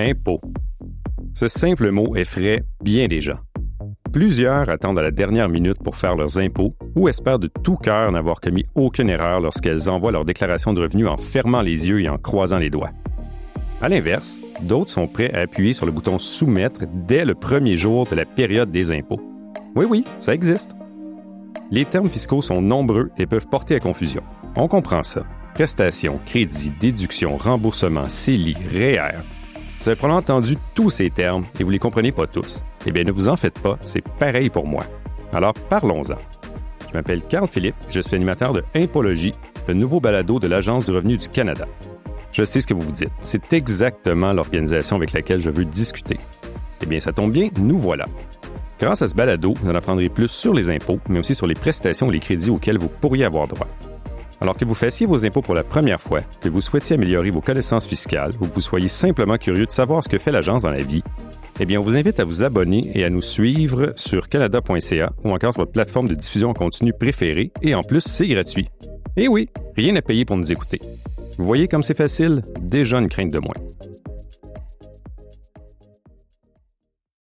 Impôt. 0.00 0.40
Ce 1.34 1.46
simple 1.46 1.90
mot 1.90 2.16
effraie 2.16 2.62
bien 2.82 3.06
des 3.06 3.20
gens. 3.20 3.38
Plusieurs 4.12 4.68
attendent 4.70 4.98
à 4.98 5.02
la 5.02 5.10
dernière 5.10 5.48
minute 5.48 5.82
pour 5.84 5.96
faire 5.96 6.16
leurs 6.16 6.38
impôts 6.38 6.74
ou 6.96 7.08
espèrent 7.08 7.38
de 7.38 7.48
tout 7.48 7.76
cœur 7.76 8.10
n'avoir 8.10 8.40
commis 8.40 8.64
aucune 8.74 9.10
erreur 9.10 9.40
lorsqu'elles 9.40 9.90
envoient 9.90 10.10
leur 10.10 10.24
déclaration 10.24 10.72
de 10.72 10.80
revenus 10.80 11.06
en 11.06 11.16
fermant 11.16 11.60
les 11.60 11.88
yeux 11.88 12.00
et 12.00 12.08
en 12.08 12.16
croisant 12.16 12.58
les 12.58 12.70
doigts. 12.70 12.90
À 13.82 13.88
l'inverse, 13.88 14.38
d'autres 14.62 14.90
sont 14.90 15.06
prêts 15.06 15.32
à 15.34 15.40
appuyer 15.40 15.74
sur 15.74 15.86
le 15.86 15.92
bouton 15.92 16.18
Soumettre 16.18 16.86
dès 17.06 17.24
le 17.24 17.34
premier 17.34 17.76
jour 17.76 18.06
de 18.06 18.16
la 18.16 18.24
période 18.24 18.70
des 18.70 18.92
impôts. 18.92 19.20
Oui, 19.76 19.86
oui, 19.88 20.04
ça 20.18 20.34
existe. 20.34 20.72
Les 21.70 21.84
termes 21.84 22.10
fiscaux 22.10 22.42
sont 22.42 22.62
nombreux 22.62 23.10
et 23.18 23.26
peuvent 23.26 23.48
porter 23.48 23.76
à 23.76 23.80
confusion. 23.80 24.22
On 24.56 24.66
comprend 24.66 25.02
ça. 25.02 25.24
Prestations, 25.54 26.18
crédits, 26.24 26.72
déductions, 26.80 27.36
remboursements, 27.36 28.08
CELI, 28.08 28.56
REER. 28.72 29.20
Vous 29.80 29.88
avez 29.88 29.96
probablement 29.96 30.18
entendu 30.18 30.58
tous 30.74 30.90
ces 30.90 31.08
termes 31.08 31.46
et 31.58 31.64
vous 31.64 31.70
les 31.70 31.78
comprenez 31.78 32.12
pas 32.12 32.26
tous. 32.26 32.62
Eh 32.84 32.92
bien, 32.92 33.02
ne 33.02 33.12
vous 33.12 33.28
en 33.28 33.36
faites 33.36 33.58
pas, 33.58 33.78
c'est 33.82 34.06
pareil 34.18 34.50
pour 34.50 34.66
moi. 34.66 34.84
Alors, 35.32 35.54
parlons-en. 35.54 36.18
Je 36.88 36.92
m'appelle 36.92 37.22
Carl 37.22 37.48
Philippe 37.48 37.76
je 37.88 38.00
suis 38.00 38.14
animateur 38.14 38.52
de 38.52 38.62
Impologie, 38.74 39.32
le 39.68 39.74
nouveau 39.74 39.98
balado 39.98 40.38
de 40.38 40.48
l'Agence 40.48 40.86
du 40.86 40.92
revenu 40.92 41.16
du 41.16 41.28
Canada. 41.28 41.66
Je 42.30 42.44
sais 42.44 42.60
ce 42.60 42.66
que 42.66 42.74
vous 42.74 42.82
vous 42.82 42.92
dites. 42.92 43.10
C'est 43.22 43.54
exactement 43.54 44.34
l'organisation 44.34 44.96
avec 44.96 45.12
laquelle 45.12 45.40
je 45.40 45.50
veux 45.50 45.64
discuter. 45.64 46.18
Eh 46.82 46.86
bien, 46.86 47.00
ça 47.00 47.12
tombe 47.12 47.32
bien, 47.32 47.48
nous 47.58 47.78
voilà. 47.78 48.06
Grâce 48.78 49.00
à 49.00 49.08
ce 49.08 49.14
balado, 49.14 49.54
vous 49.62 49.70
en 49.70 49.74
apprendrez 49.74 50.10
plus 50.10 50.28
sur 50.28 50.52
les 50.52 50.68
impôts, 50.70 51.00
mais 51.08 51.18
aussi 51.20 51.34
sur 51.34 51.46
les 51.46 51.54
prestations 51.54 52.10
et 52.10 52.14
les 52.14 52.20
crédits 52.20 52.50
auxquels 52.50 52.78
vous 52.78 52.88
pourriez 52.88 53.24
avoir 53.24 53.46
droit. 53.46 53.66
Alors 54.40 54.56
que 54.56 54.64
vous 54.64 54.74
fassiez 54.74 55.06
vos 55.06 55.26
impôts 55.26 55.42
pour 55.42 55.54
la 55.54 55.64
première 55.64 56.00
fois, 56.00 56.22
que 56.40 56.48
vous 56.48 56.62
souhaitiez 56.62 56.94
améliorer 56.94 57.30
vos 57.30 57.42
connaissances 57.42 57.86
fiscales 57.86 58.32
ou 58.40 58.46
que 58.46 58.54
vous 58.54 58.60
soyez 58.62 58.88
simplement 58.88 59.36
curieux 59.36 59.66
de 59.66 59.70
savoir 59.70 60.02
ce 60.02 60.08
que 60.08 60.16
fait 60.16 60.32
l'agence 60.32 60.62
dans 60.62 60.70
la 60.70 60.80
vie, 60.80 61.02
eh 61.62 61.66
bien, 61.66 61.78
on 61.78 61.82
vous 61.82 61.98
invite 61.98 62.20
à 62.20 62.24
vous 62.24 62.42
abonner 62.42 62.90
et 62.94 63.04
à 63.04 63.10
nous 63.10 63.20
suivre 63.20 63.92
sur 63.96 64.28
canada.ca 64.28 65.12
ou 65.24 65.32
encore 65.32 65.52
sur 65.52 65.60
votre 65.60 65.72
plateforme 65.72 66.08
de 66.08 66.14
diffusion 66.14 66.48
en 66.48 66.54
continu 66.54 66.94
préférée. 66.94 67.52
Et 67.60 67.74
en 67.74 67.82
plus, 67.82 68.00
c'est 68.00 68.26
gratuit. 68.28 68.68
Et 69.18 69.28
oui, 69.28 69.50
rien 69.76 69.94
à 69.96 70.00
payer 70.00 70.24
pour 70.24 70.38
nous 70.38 70.50
écouter. 70.50 70.80
Vous 71.36 71.44
voyez 71.44 71.68
comme 71.68 71.82
c'est 71.82 71.96
facile? 71.96 72.42
Déjà 72.62 72.98
une 72.98 73.10
crainte 73.10 73.32
de 73.32 73.38
moins. 73.40 73.54